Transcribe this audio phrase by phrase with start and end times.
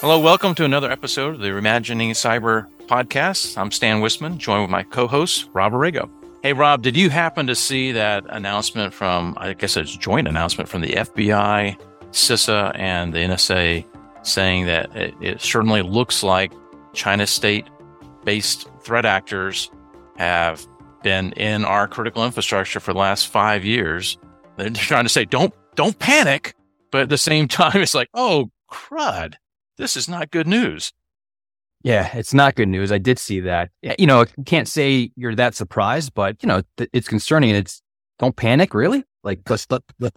[0.00, 3.58] Hello, welcome to another episode of the Reimagining Cyber podcast.
[3.58, 6.08] I'm Stan Wisseman, joined with my co-host, Rob Aragao.
[6.42, 10.26] Hey, Rob, did you happen to see that announcement from, I guess it's a joint
[10.26, 11.78] announcement from the FBI,
[12.12, 13.84] CISA, and the NSA
[14.22, 16.50] saying that it, it certainly looks like
[16.94, 17.68] China state
[18.24, 19.70] based threat actors
[20.16, 20.66] have
[21.02, 24.16] been in our critical infrastructure for the last five years.
[24.56, 26.54] They're trying to say, don't, don't panic.
[26.90, 29.34] But at the same time, it's like, oh, crud.
[29.80, 30.92] This is not good news.
[31.82, 32.92] Yeah, it's not good news.
[32.92, 33.70] I did see that.
[33.98, 36.60] You know, can't say you're that surprised, but you know,
[36.92, 37.48] it's concerning.
[37.48, 37.80] And it's
[38.18, 39.04] don't panic, really.
[39.24, 40.12] Like let's let, let,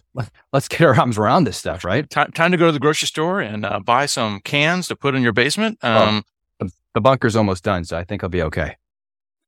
[0.52, 2.10] let's get our arms around this stuff, right?
[2.10, 5.16] Time, time to go to the grocery store and uh, buy some cans to put
[5.16, 5.82] in your basement.
[5.82, 6.24] Um,
[6.60, 8.76] the, the bunker's almost done, so I think I'll be okay.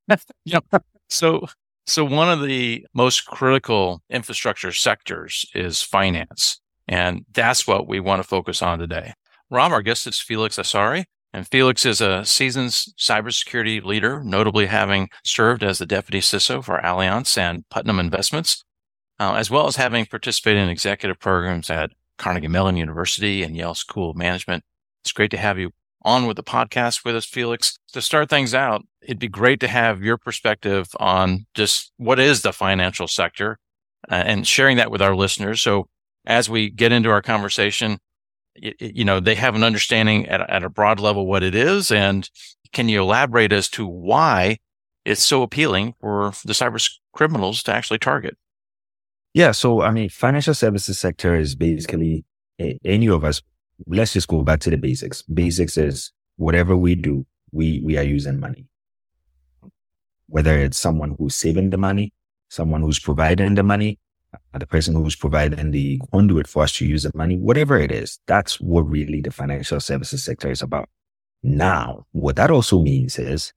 [0.45, 0.63] yep.
[1.09, 1.47] So,
[1.87, 8.21] so one of the most critical infrastructure sectors is finance, and that's what we want
[8.21, 9.13] to focus on today.
[9.49, 11.05] Rob, our guest is Felix Asare.
[11.35, 16.79] And Felix is a seasoned cybersecurity leader, notably having served as the deputy CISO for
[16.79, 18.63] Allianz and Putnam Investments,
[19.19, 23.75] uh, as well as having participated in executive programs at Carnegie Mellon University and Yale
[23.75, 24.63] School of Management.
[25.03, 25.71] It's great to have you
[26.03, 27.77] on with the podcast with us, Felix.
[27.91, 32.43] To start things out, it'd be great to have your perspective on just what is
[32.43, 33.57] the financial sector
[34.09, 35.61] uh, and sharing that with our listeners.
[35.61, 35.87] So
[36.25, 37.97] as we get into our conversation,
[38.55, 41.91] you know, they have an understanding at, at a broad level what it is.
[41.91, 42.29] And
[42.71, 44.59] can you elaborate as to why
[45.03, 48.37] it's so appealing for the cyber criminals to actually target?
[49.33, 49.51] Yeah.
[49.51, 52.25] So, I mean, financial services sector is basically
[52.59, 53.41] any of us.
[53.85, 55.21] Let's just go back to the basics.
[55.23, 58.67] Basics is whatever we do, we, we are using money.
[60.27, 62.13] Whether it's someone who's saving the money,
[62.49, 63.99] someone who's providing the money,
[64.55, 67.91] Uh, the person who's providing the conduit for us to use the money, whatever it
[67.91, 70.87] is, that's what really the financial services sector is about.
[71.43, 73.51] Now, what that also means is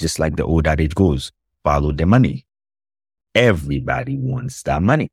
[0.00, 1.30] just like the old adage goes,
[1.62, 2.44] follow the money.
[3.36, 5.12] Everybody wants that money.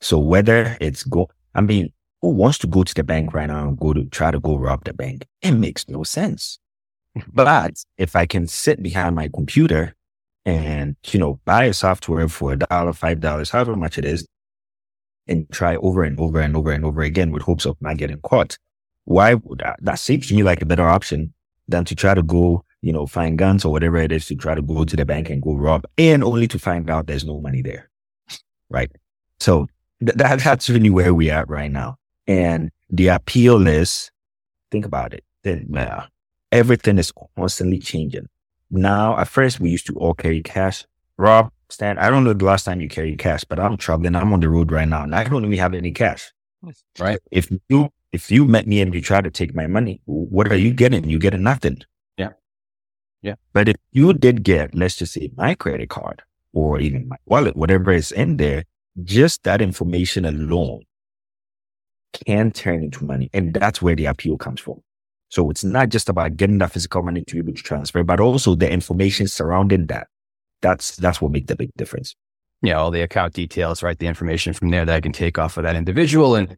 [0.00, 1.92] So whether it's go, I mean,
[2.22, 4.56] who wants to go to the bank right now and go to try to go
[4.56, 5.26] rob the bank?
[5.42, 6.60] It makes no sense.
[7.32, 9.96] But if I can sit behind my computer
[10.46, 14.26] and, you know, buy a software for a dollar, five dollars, however much it is,
[15.26, 18.20] and try over and over and over and over again with hopes of not getting
[18.20, 18.56] caught.
[19.04, 21.34] Why would that, that seems to me like a better option
[21.68, 24.54] than to try to go, you know, find guns or whatever it is to try
[24.54, 27.40] to go to the bank and go rob and only to find out there's no
[27.40, 27.90] money there.
[28.70, 28.90] Right.
[29.40, 29.66] So
[30.00, 31.96] th- that, that's really where we are right now.
[32.28, 34.12] And the appeal is,
[34.70, 35.24] think about it.
[35.42, 36.06] Then, uh,
[36.52, 38.28] everything is constantly changing
[38.70, 40.84] now at first we used to all carry cash.
[41.18, 44.14] Rob, Stan, I don't know the last time you carried cash, but I'm traveling.
[44.14, 46.32] I'm on the road right now and I don't even have any cash.
[46.98, 47.20] Right.
[47.30, 50.56] If you, if you met me and you try to take my money, what are
[50.56, 51.08] you getting?
[51.08, 51.78] You getting nothing.
[52.16, 52.30] Yeah.
[53.22, 53.34] Yeah.
[53.52, 56.22] But if you did get, let's just say my credit card
[56.52, 58.64] or even my wallet, whatever is in there,
[59.04, 60.82] just that information alone
[62.24, 63.28] can turn into money.
[63.32, 64.82] And that's where the appeal comes from.
[65.36, 68.20] So it's not just about getting that physical money to be able to transfer, but
[68.20, 70.06] also the information surrounding that.
[70.62, 72.16] That's that's what makes the big difference.
[72.62, 73.98] Yeah, all the account details, right?
[73.98, 76.56] The information from there that I can take off of that individual and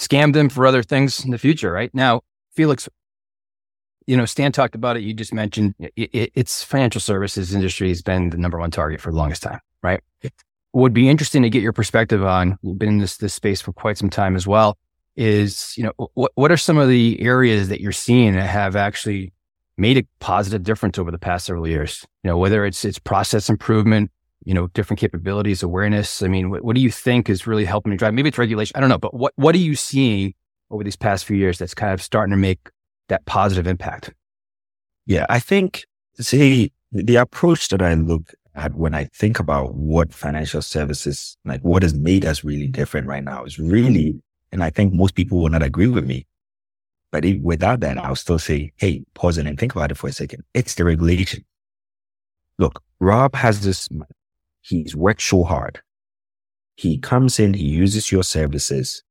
[0.00, 1.88] scam them for other things in the future, right?
[1.94, 2.22] Now,
[2.56, 2.88] Felix,
[4.08, 5.04] you know, Stan talked about it.
[5.04, 9.00] You just mentioned it, it, it's financial services industry has been the number one target
[9.00, 10.00] for the longest time, right?
[10.22, 10.32] It
[10.72, 12.58] would be interesting to get your perspective on.
[12.62, 14.76] You've been in this this space for quite some time as well
[15.16, 18.76] is, you know, what, what are some of the areas that you're seeing that have
[18.76, 19.32] actually
[19.78, 22.04] made a positive difference over the past several years?
[22.22, 24.10] You know, whether it's, it's process improvement,
[24.44, 26.22] you know, different capabilities, awareness.
[26.22, 28.14] I mean, what, what do you think is really helping to drive?
[28.14, 28.76] Maybe it's regulation.
[28.76, 30.34] I don't know, but what, what are you seeing
[30.70, 32.70] over these past few years that's kind of starting to make
[33.08, 34.12] that positive impact?
[35.06, 35.86] Yeah, I think,
[36.18, 41.60] see, the approach that I look at when I think about what financial services, like
[41.60, 44.20] what has made us really different right now is really
[44.52, 46.26] and I think most people will not agree with me.
[47.12, 50.08] But if, without that, I'll still say, hey, pause it and think about it for
[50.08, 50.44] a second.
[50.54, 51.44] It's the regulation.
[52.58, 53.88] Look, Rob has this,
[54.62, 55.80] he's worked so hard.
[56.76, 59.02] He comes in, he uses your services,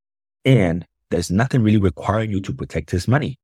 [0.43, 3.39] and there's nothing really requiring you to protect his money.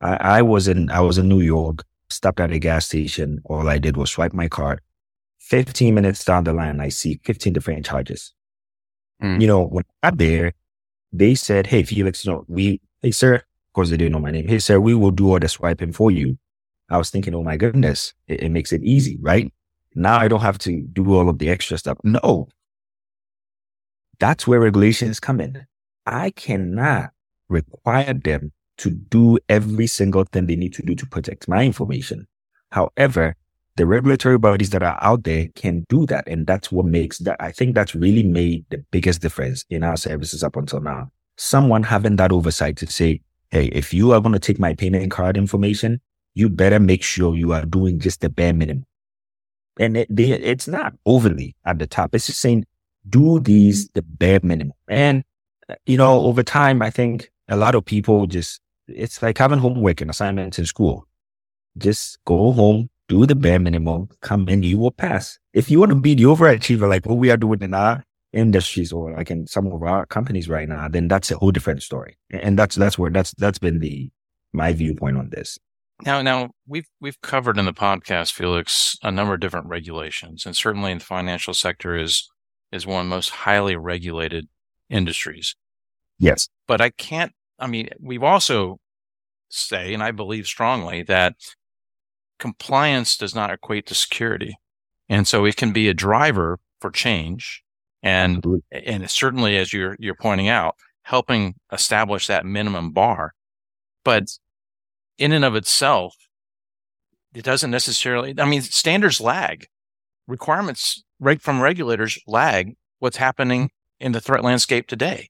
[0.00, 3.40] I, I was in, I was in New York, stopped at a gas station.
[3.44, 4.80] All I did was swipe my card.
[5.40, 8.32] 15 minutes down the line, I see 15 different charges.
[9.22, 9.40] Mm.
[9.40, 10.52] You know, when I got there,
[11.12, 14.30] they said, Hey, Felix, you know, we, hey, sir, of course they didn't know my
[14.30, 14.48] name.
[14.48, 16.38] Hey, sir, we will do all the swiping for you.
[16.90, 19.50] I was thinking, oh my goodness, it, it makes it easy, right?
[19.94, 21.98] Now I don't have to do all of the extra stuff.
[22.04, 22.48] No.
[24.18, 25.66] That's where regulations come in.
[26.06, 27.10] I cannot
[27.48, 32.26] require them to do every single thing they need to do to protect my information.
[32.70, 33.36] However,
[33.76, 36.26] the regulatory bodies that are out there can do that.
[36.26, 37.36] And that's what makes that.
[37.40, 41.10] I think that's really made the biggest difference in our services up until now.
[41.36, 43.20] Someone having that oversight to say,
[43.50, 46.00] Hey, if you are going to take my payment card information,
[46.34, 48.86] you better make sure you are doing just the bare minimum.
[49.78, 52.14] And it, they, it's not overly at the top.
[52.14, 52.64] It's just saying,
[53.08, 54.74] do these the bare minimum.
[54.88, 55.24] And,
[55.86, 60.00] you know, over time, I think a lot of people just, it's like having homework
[60.00, 61.06] and assignments in school.
[61.78, 65.38] Just go home, do the bare minimum, come in, you will pass.
[65.52, 68.92] If you want to be the overachiever, like what we are doing in our industries
[68.92, 72.16] or like in some of our companies right now, then that's a whole different story.
[72.30, 74.10] And that's, that's where that's, that's been the,
[74.52, 75.58] my viewpoint on this.
[76.04, 80.56] Now, now we've we've covered in the podcast, Felix, a number of different regulations, and
[80.56, 82.28] certainly in the financial sector is
[82.72, 84.48] is one of the most highly regulated
[84.90, 85.54] industries.
[86.18, 87.32] Yes, but I can't.
[87.60, 88.80] I mean, we've also
[89.48, 91.34] say, and I believe strongly that
[92.42, 94.56] compliance does not equate to security,
[95.08, 97.62] and so it can be a driver for change,
[98.02, 98.86] and Absolutely.
[98.86, 100.74] and certainly, as you're you're pointing out,
[101.04, 103.32] helping establish that minimum bar.
[104.04, 104.24] But
[105.18, 106.16] in and of itself,
[107.32, 109.66] it doesn't necessarily, I mean, standards lag.
[110.26, 115.28] Requirements right from regulators lag what's happening in the threat landscape today.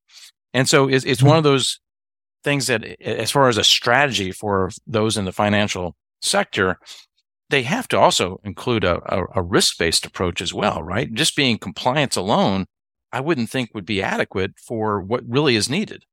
[0.54, 1.28] And so it's, it's hmm.
[1.28, 1.78] one of those
[2.42, 6.78] things that, as far as a strategy for those in the financial sector,
[7.50, 11.12] they have to also include a, a, a risk based approach as well, right?
[11.12, 12.66] Just being compliance alone,
[13.12, 16.04] I wouldn't think would be adequate for what really is needed.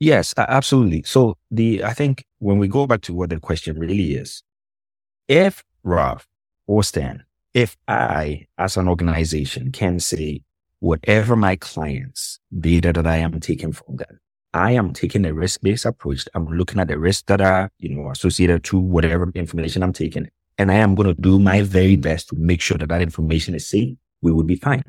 [0.00, 1.02] Yes, absolutely.
[1.02, 4.42] So the I think when we go back to what the question really is,
[5.26, 6.22] if Rob
[6.68, 10.42] or Stan, if I as an organization can say
[10.78, 14.20] whatever my clients data that I am taking from them,
[14.54, 16.26] I am taking a risk-based approach.
[16.34, 20.28] I'm looking at the risks that are, you know, associated to whatever information I'm taking.
[20.56, 23.54] And I am going to do my very best to make sure that that information
[23.54, 23.96] is safe.
[24.22, 24.82] We will be fine.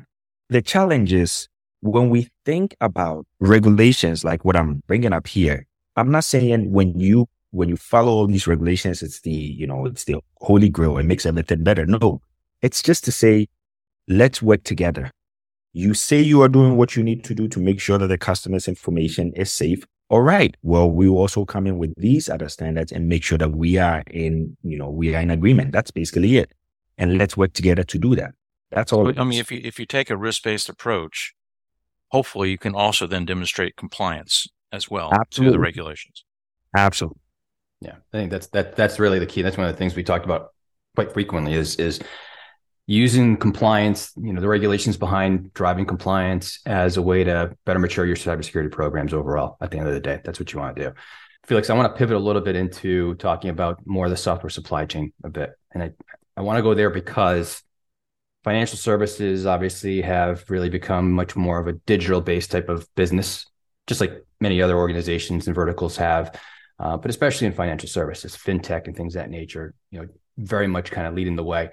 [0.48, 1.46] The challenge is
[1.80, 5.66] when we think about regulations like what I'm bringing up here,
[5.96, 9.86] I'm not saying when you when you follow all these regulations, it's the you know
[9.86, 10.98] it's the holy grail.
[10.98, 11.86] It makes everything better.
[11.86, 12.20] No,
[12.62, 13.48] it's just to say,
[14.08, 15.10] let's work together.
[15.72, 18.18] You say you are doing what you need to do to make sure that the
[18.18, 19.84] customer's information is safe.
[20.08, 20.56] All right.
[20.62, 23.78] Well, we will also come in with these other standards and make sure that we
[23.78, 25.70] are in, you know, we are in agreement.
[25.70, 26.52] That's basically it.
[26.98, 28.32] And let's work together to do that.
[28.72, 29.08] That's all.
[29.08, 31.34] I mean, if you if you take a risk based approach,
[32.08, 35.52] hopefully you can also then demonstrate compliance as well Absolutely.
[35.52, 36.24] to the regulations.
[36.76, 37.20] Absolutely.
[37.80, 39.42] Yeah, I think that's that that's really the key.
[39.42, 40.50] That's one of the things we talked about
[40.94, 42.00] quite frequently is is
[42.90, 48.04] using compliance, you know, the regulations behind driving compliance as a way to better mature
[48.04, 49.56] your cybersecurity programs overall.
[49.60, 50.92] At the end of the day, that's what you want to do.
[51.46, 54.50] Felix, I want to pivot a little bit into talking about more of the software
[54.50, 55.92] supply chain a bit, and I
[56.36, 57.62] I want to go there because
[58.42, 63.46] financial services obviously have really become much more of a digital based type of business,
[63.86, 66.36] just like many other organizations and verticals have.
[66.80, 70.08] Uh, but especially in financial services, fintech and things that nature, you know,
[70.38, 71.70] very much kind of leading the way.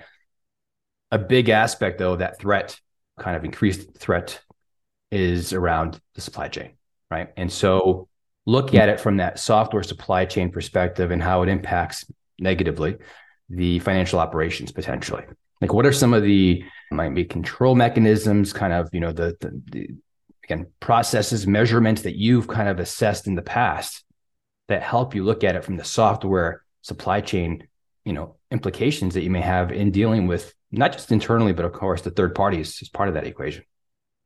[1.12, 2.80] A big aspect, though, that threat,
[3.20, 4.42] kind of increased threat,
[5.12, 6.72] is around the supply chain,
[7.10, 7.30] right?
[7.38, 8.08] And so,
[8.46, 12.06] look at it from that software supply chain perspective and how it impacts
[12.40, 12.98] negatively
[13.50, 15.24] the financial operations potentially.
[15.62, 19.36] Like, what are some of the might be control mechanisms, kind of, you know, the,
[19.40, 19.90] the, the
[20.44, 24.04] again processes, measurements that you've kind of assessed in the past
[24.68, 27.68] that help you look at it from the software supply chain,
[28.06, 31.74] you know, implications that you may have in dealing with not just internally, but of
[31.74, 33.64] course the third parties is part of that equation.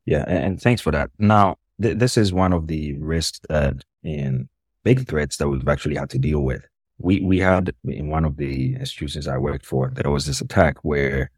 [0.06, 1.12] Yeah, and thanks for that.
[1.20, 4.50] Now, th- this is one of the risks that in
[4.84, 6.66] big threats that we've actually had to deal with
[7.02, 10.78] we we had in one of the institutions I worked for, there was this attack
[10.84, 11.32] where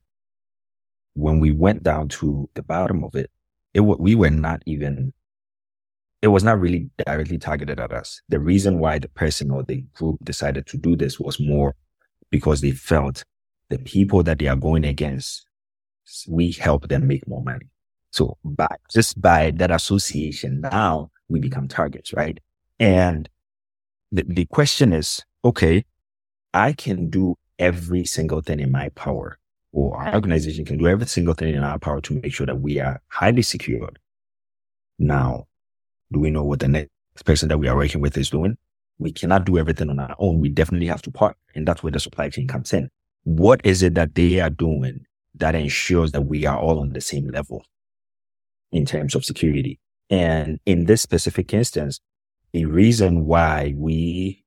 [1.14, 3.30] when we went down to the bottom of it,
[3.74, 5.14] it we were not even
[6.22, 8.22] it was not really directly targeted at us.
[8.30, 11.76] The reason why the person or the group decided to do this was more
[12.30, 13.24] because they felt
[13.70, 15.46] the people that they are going against,
[16.28, 17.70] we help them make more money.
[18.12, 22.40] So by just by that association, now we become targets, right?
[22.80, 23.28] And
[24.12, 25.86] the, the question is, okay,
[26.54, 29.40] I can do every single thing in my power,
[29.72, 32.62] or our organization can do every single thing in our power to make sure that
[32.62, 33.98] we are highly secured.
[35.00, 35.48] Now,
[36.12, 36.92] do we know what the next
[37.26, 38.58] person that we are working with is doing?
[39.00, 40.40] We cannot do everything on our own.
[40.40, 41.42] We definitely have to partner.
[41.56, 42.92] And that's where the supply chain comes in.
[43.24, 47.02] What is it that they are doing that ensures that we are all on the
[47.02, 47.66] same level
[48.72, 49.80] in terms of security?
[50.10, 52.00] And in this specific instance,
[52.52, 54.44] the reason why we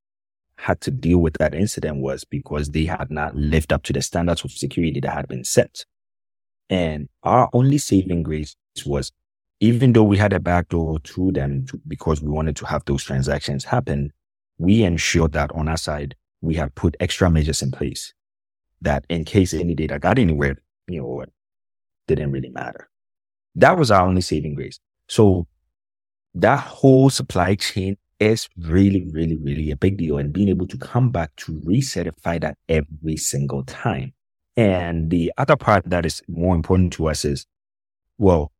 [0.57, 4.01] had to deal with that incident was because they had not lived up to the
[4.01, 5.83] standards of security that had been set.
[6.69, 8.55] And our only saving grace
[8.85, 9.11] was
[9.59, 13.03] even though we had a backdoor to them to, because we wanted to have those
[13.03, 14.13] transactions happen,
[14.59, 18.13] we ensured that on our side, we had put extra measures in place
[18.81, 20.57] that in case any data got anywhere,
[20.87, 21.31] you know, it
[22.07, 22.89] didn't really matter.
[23.55, 24.79] That was our only saving grace.
[25.07, 25.47] So
[26.35, 30.17] that whole supply chain is really, really, really a big deal.
[30.17, 34.13] And being able to come back to recertify that every single time.
[34.55, 37.45] And the other part that is more important to us is,
[38.17, 38.51] well,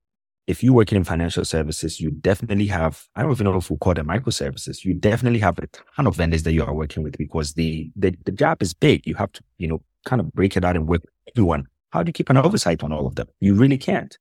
[0.46, 3.78] if you're working in financial services, you definitely have, I don't even know if we
[3.78, 4.86] call them microservices.
[4.86, 8.16] You definitely have a ton of vendors that you are working with because the, the,
[8.26, 9.06] the job is big.
[9.06, 11.68] You have to, you know, kind of break it out and work with everyone.
[11.92, 13.28] How do you keep an oversight on all of them?
[13.40, 14.18] You really can't.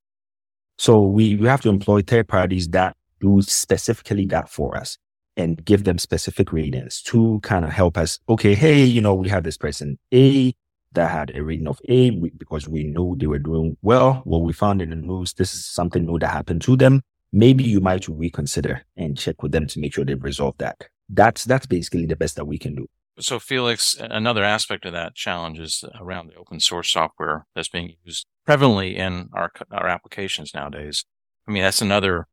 [0.77, 4.97] So we, we have to employ third parties that do specifically that for us
[5.35, 8.19] and give them specific ratings to kind of help us.
[8.29, 8.55] Okay.
[8.55, 10.53] Hey, you know, we have this person A
[10.93, 14.21] that had a rating of A because we knew they were doing well.
[14.23, 17.01] What we found in the news, this is something new that happened to them.
[17.31, 20.87] Maybe you might reconsider and check with them to make sure they've resolved that.
[21.09, 22.87] That's, that's basically the best that we can do.
[23.19, 27.95] So Felix, another aspect of that challenge is around the open source software that's being
[28.03, 31.03] used prevalently in our, our applications nowadays.
[31.47, 32.27] I mean, that's another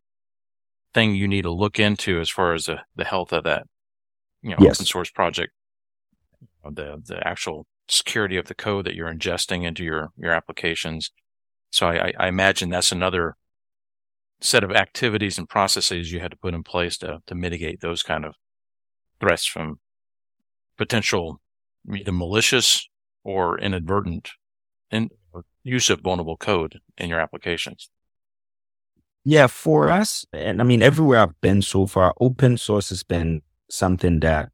[0.93, 3.65] thing you need to look into as far as the, the health of that,
[4.43, 4.77] you know, yes.
[4.77, 5.53] open source project,
[6.65, 11.11] the, the actual security of the code that you're ingesting into your, your applications.
[11.71, 13.37] So I, I imagine that's another
[14.41, 18.03] set of activities and processes you had to put in place to, to mitigate those
[18.03, 18.35] kind of
[19.19, 19.79] threats from
[20.77, 21.41] potential
[21.93, 22.89] either malicious
[23.23, 24.31] or inadvertent
[24.91, 25.11] in
[25.63, 27.91] use of vulnerable code in your applications.
[29.25, 33.41] Yeah, for us, and I mean, everywhere I've been so far, open source has been
[33.71, 34.51] something that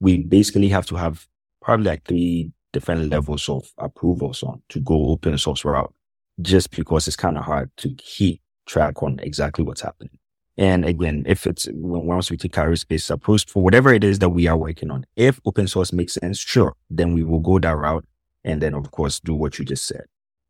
[0.00, 1.26] we basically have to have
[1.60, 5.92] probably like three different levels of approvals on to go open source route,
[6.40, 10.16] just because it's kind of hard to keep track on exactly what's happening.
[10.58, 14.28] And again, if it's once we take our space approach for whatever it is that
[14.30, 17.76] we are working on, if open source makes sense, sure, then we will go that
[17.76, 18.04] route.
[18.44, 20.04] And then of course, do what you just said.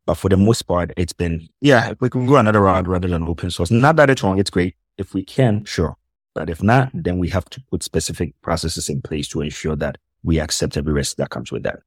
[0.05, 3.23] But for the most part, it's been, yeah, we can go another route rather than
[3.23, 3.71] open source.
[3.71, 4.37] Not that it's wrong.
[4.37, 4.75] It's great.
[4.97, 5.95] If we can, sure.
[6.35, 9.97] But if not, then we have to put specific processes in place to ensure that
[10.23, 11.79] we accept every risk that comes with that.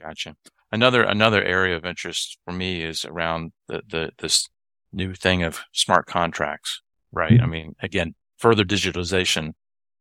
[0.00, 0.36] Gotcha.
[0.72, 4.48] Another another area of interest for me is around the, the this
[4.92, 7.32] new thing of smart contracts, right?
[7.32, 7.44] Mm-hmm.
[7.44, 9.52] I mean, again, further digitalization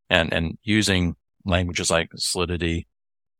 [0.09, 2.87] and and using languages like Solidity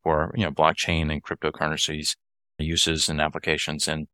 [0.03, 2.15] for you know blockchain and cryptocurrencies
[2.57, 3.88] uses and applications.
[3.88, 4.07] And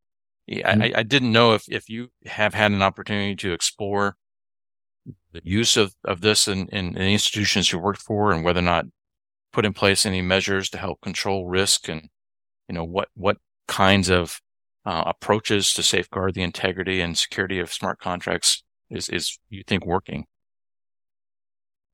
[0.49, 0.81] mm-hmm.
[0.81, 4.15] I, I didn't know if if you have had an opportunity to explore
[5.31, 8.63] the use of, of this in, in, in institutions you worked for and whether or
[8.63, 8.85] not
[9.53, 12.09] put in place any measures to help control risk and
[12.67, 14.41] you know, what, what kinds of
[14.85, 19.85] uh, approaches to safeguard the integrity and security of smart contracts is, is you think
[19.85, 20.25] working?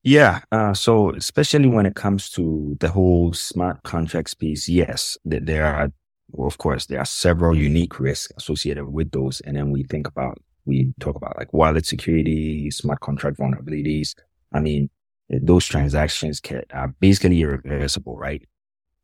[0.04, 0.42] Yeah.
[0.52, 5.92] Uh, so especially when it comes to the whole smart contracts piece, yes, there are,
[6.32, 9.42] well, of course, there are several unique risks associated with those.
[9.42, 14.16] And then we think about, we talk about like wallet security, smart contract vulnerabilities.
[14.54, 14.90] I mean,
[15.30, 18.48] those transactions can, are basically irreversible, right?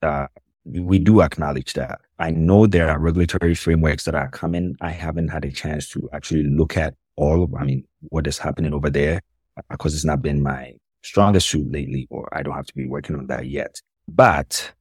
[0.01, 0.27] Uh,
[0.65, 2.01] we do acknowledge that.
[2.19, 4.75] I know there are regulatory frameworks that are coming.
[4.81, 8.37] I haven't had a chance to actually look at all of, I mean, what is
[8.37, 9.21] happening over there
[9.69, 13.15] because it's not been my strongest suit lately, or I don't have to be working
[13.15, 13.81] on that yet.
[14.07, 14.73] But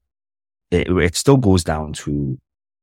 [0.71, 2.39] it, it still goes down to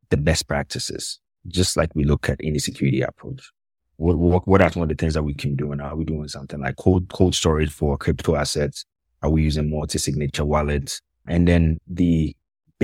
[0.09, 3.51] the best practices, just like we look at any security approach.
[3.97, 5.71] What, what, what are some of the things that we can do?
[5.71, 8.85] And are we doing something like cold, cold storage for crypto assets?
[9.21, 11.01] Are we using multi-signature wallets?
[11.27, 12.35] And then the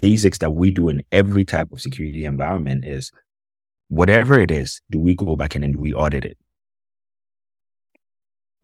[0.01, 3.11] basics that we do in every type of security environment is
[3.89, 6.37] whatever it is, do we go back in and do we audit it?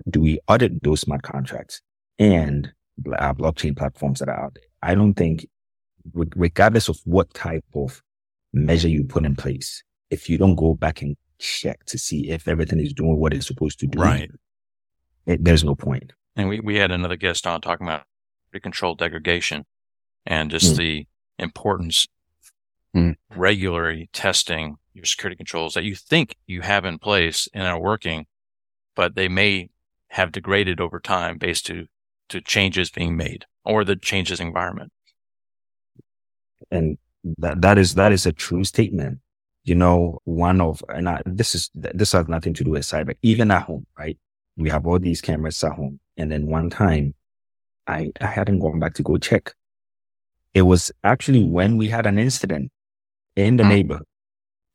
[0.10, 1.82] Do we audit those smart contracts
[2.20, 2.72] and
[3.18, 4.64] our blockchain platforms that are out there?
[4.82, 5.48] I don't think,
[6.14, 8.02] regardless of what type of
[8.54, 12.48] measure you put in place, if you don't go back and check to see if
[12.48, 14.32] everything is doing what it's supposed to do, right?
[15.26, 16.14] It, there's no point.
[16.36, 18.04] And we, we had another guest on talking about
[18.62, 19.66] controlled degradation
[20.26, 20.78] and just mm.
[20.78, 21.08] the
[21.38, 22.08] importance
[22.96, 23.16] mm.
[23.36, 28.26] regularly testing your security controls that you think you have in place and are working,
[28.96, 29.70] but they may
[30.16, 31.88] have degraded over time based to,
[32.30, 34.90] to changes being made or the changes environment.
[36.72, 36.98] And
[37.38, 39.20] that, that is, that is a true statement.
[39.66, 43.18] You know, one of, and I, this is, this has nothing to do with cyber,
[43.24, 44.18] even at home, right?
[44.56, 46.00] We have all these cameras at home.
[46.16, 47.14] And then one time
[47.86, 49.54] I, I hadn't gone back to go check.
[50.54, 52.72] It was actually when we had an incident
[53.36, 53.70] in the mm.
[53.70, 54.08] neighborhood.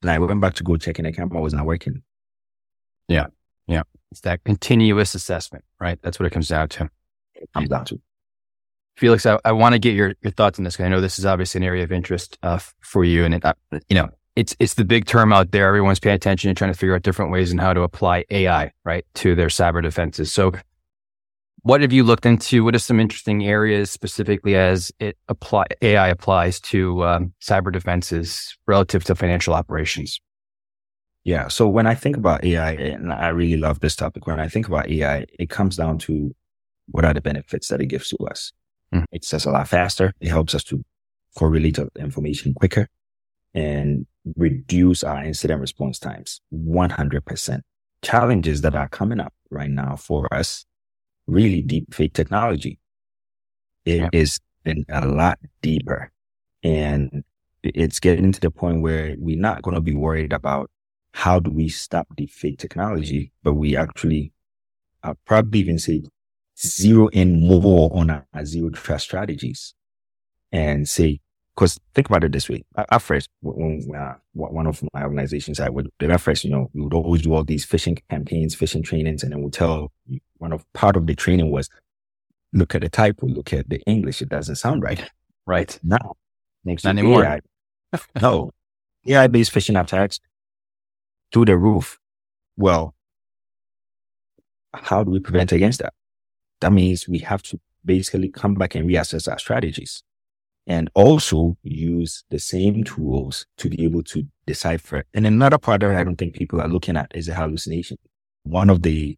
[0.03, 2.03] And I went back to go check and the camera was not working.
[3.09, 3.29] Yeah.
[3.67, 3.85] Yeah.
[4.11, 5.99] It's that continuous assessment, right?
[6.03, 6.91] That's what it comes down to.
[7.35, 8.01] It comes down to.
[8.97, 10.75] Felix, I, I want to get your, your thoughts on this.
[10.75, 13.25] because I know this is obviously an area of interest uh, for you.
[13.25, 13.55] And, it, uh,
[13.89, 15.67] you know, it's, it's the big term out there.
[15.67, 18.73] Everyone's paying attention and trying to figure out different ways and how to apply AI,
[18.85, 20.33] right, to their cyber defenses.
[20.33, 20.53] So
[21.63, 22.65] what have you looked into?
[22.65, 28.57] What are some interesting areas specifically as it apply AI applies to um, cyber defenses
[28.67, 30.21] relative to financial operations?
[31.25, 31.49] Yeah.
[31.49, 34.69] So when I think about AI, and I really love this topic, when I think
[34.69, 36.35] about AI, it comes down to
[36.89, 38.53] what are the benefits that it gives to us?
[38.95, 39.05] Mm.
[39.13, 40.13] It says a lot faster.
[40.21, 40.85] It helps us to
[41.37, 42.89] correlate information quicker
[43.55, 47.61] and reduce our incident response times 100%.
[48.03, 50.65] Challenges that are coming up right now for us
[51.27, 52.79] really deep fake technology.
[53.85, 54.09] It yeah.
[54.13, 56.11] is a lot deeper
[56.63, 57.25] and
[57.63, 60.71] it's getting to the point where we're not going to be worried about
[61.13, 64.33] how do we stop the fake technology, but we actually,
[65.03, 66.03] I'll probably even say
[66.59, 69.75] zero in more on our, our zero trust strategies
[70.53, 71.21] and say,
[71.55, 72.65] because think about it this way.
[72.77, 76.83] At first, when uh, one of my organizations, I would, at first, you know, we
[76.83, 79.93] would always do all these phishing campaigns, phishing trainings, and then we'll tell
[80.39, 81.69] one of part of the training was
[82.53, 84.23] look at the type, we look at the English.
[84.23, 85.11] It doesn't sound right.
[85.47, 85.79] Right.
[85.83, 86.15] Now,
[86.65, 87.25] next Not anymore.
[87.25, 87.41] AI,
[88.21, 88.51] no,
[89.07, 90.21] AI based phishing attacks
[91.33, 91.99] to the roof.
[92.57, 92.95] Well,
[94.75, 95.95] how do we prevent against that?
[96.61, 100.03] That means we have to basically come back and reassess our strategies
[100.67, 105.05] and also use the same tools to be able to decipher.
[105.15, 107.97] And another part that I don't think people are looking at is the hallucination.
[108.45, 109.17] One of the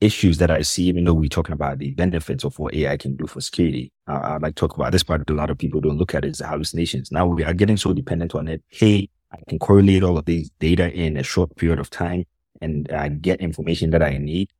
[0.00, 3.16] issues that I see, even though we're talking about the benefits of what AI can
[3.16, 5.80] do for security, I like to talk about this part that a lot of people
[5.80, 7.10] don't look at is the hallucinations.
[7.10, 8.62] Now we are getting so dependent on it.
[8.68, 12.24] Hey, I can correlate all of these data in a short period of time
[12.60, 14.50] and uh, get information that I need.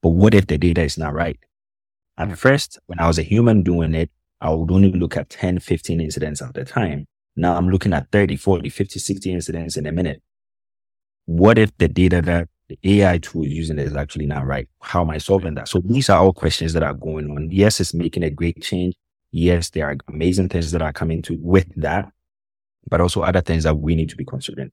[0.00, 1.38] But what if the data is not right?
[2.16, 5.60] At first, when I was a human doing it, I would only look at 10,
[5.60, 7.06] 15 incidents at a time.
[7.36, 10.22] Now I'm looking at 30, 40, 50, 60 incidents in a minute.
[11.26, 14.68] What if the data that the AI tool is using is actually not right?
[14.80, 15.68] How am I solving that?
[15.68, 17.50] So these are all questions that are going on.
[17.50, 18.94] Yes, it's making a great change.
[19.30, 22.10] Yes, there are amazing things that are coming to with that,
[22.88, 24.70] but also other things that we need to be considering.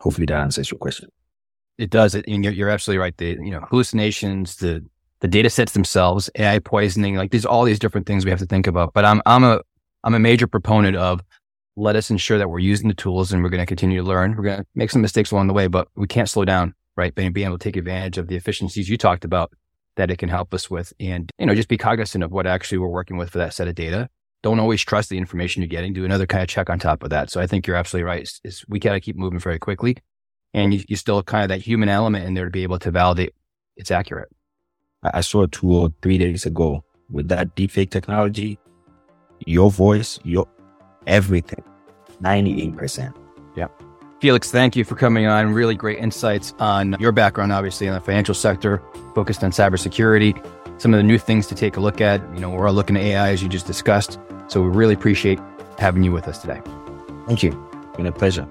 [0.00, 1.08] Hopefully that answers your question.
[1.78, 2.14] It does.
[2.14, 3.16] It, you're, you're absolutely right.
[3.16, 4.84] The you know hallucinations, the
[5.20, 8.46] the data sets themselves, AI poisoning, like there's all these different things we have to
[8.46, 8.92] think about.
[8.92, 9.60] But I'm I'm a
[10.04, 11.22] I'm a major proponent of
[11.76, 14.36] let us ensure that we're using the tools and we're going to continue to learn.
[14.36, 17.14] We're going to make some mistakes along the way, but we can't slow down, right?
[17.14, 19.52] Being, being able to take advantage of the efficiencies you talked about
[19.96, 22.78] that it can help us with and, you know, just be cognizant of what actually
[22.78, 24.08] we're working with for that set of data.
[24.42, 25.92] Don't always trust the information you're getting.
[25.92, 27.30] Do another kind of check on top of that.
[27.30, 28.22] So I think you're absolutely right.
[28.22, 29.96] Is, is we got to keep moving very quickly
[30.54, 32.90] and you, you still kind of that human element in there to be able to
[32.90, 33.34] validate
[33.76, 34.28] it's accurate.
[35.02, 38.58] I saw a tool three days ago with that deepfake technology.
[39.46, 40.46] Your voice, your
[41.06, 41.64] everything,
[42.22, 43.12] 98%.
[43.56, 43.66] Yeah.
[44.20, 45.52] Felix, thank you for coming on.
[45.52, 48.80] Really great insights on your background, obviously, in the financial sector,
[49.14, 50.36] focused on cybersecurity,
[50.82, 52.20] some of the new things to take a look at.
[52.34, 54.18] You know, we're all looking at AI as you just discussed.
[54.48, 55.38] So we really appreciate
[55.78, 56.60] having you with us today.
[57.28, 57.70] Thank you.
[57.86, 58.48] It's been a pleasure.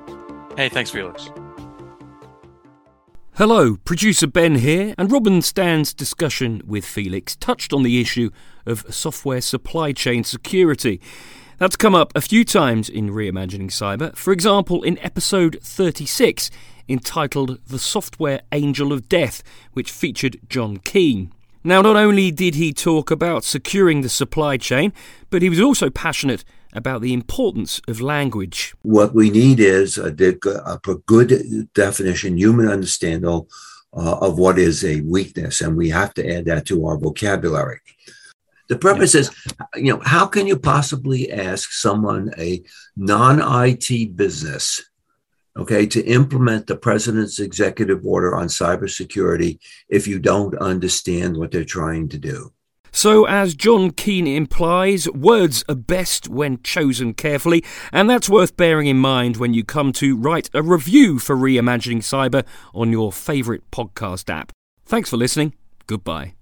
[0.55, 1.29] Hey, thanks, Felix.
[3.35, 8.29] Hello, producer Ben here, and Robin Stan's discussion with Felix touched on the issue
[8.65, 11.01] of software supply chain security.
[11.57, 16.49] That's come up a few times in Reimagining Cyber, for example, in episode 36,
[16.87, 21.33] entitled The Software Angel of Death, which featured John Keane.
[21.63, 24.93] Now, not only did he talk about securing the supply chain,
[25.29, 26.43] but he was also passionate
[26.73, 28.73] about the importance of language.
[28.81, 33.45] What we need is a, a good definition, human understanding
[33.93, 37.79] uh, of what is a weakness, and we have to add that to our vocabulary.
[38.69, 39.21] The purpose yeah.
[39.21, 39.31] is,
[39.75, 42.63] you know, how can you possibly ask someone a
[42.95, 44.81] non IT business,
[45.57, 49.59] okay, to implement the president's executive order on cybersecurity
[49.89, 52.53] if you don't understand what they're trying to do?
[52.93, 58.87] So, as John Keane implies, words are best when chosen carefully, and that's worth bearing
[58.87, 63.69] in mind when you come to write a review for Reimagining Cyber on your favourite
[63.71, 64.51] podcast app.
[64.85, 65.53] Thanks for listening.
[65.87, 66.33] Goodbye.